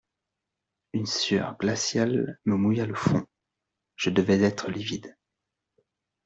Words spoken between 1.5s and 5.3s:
glaciale me mouilla le front; je devais être livide.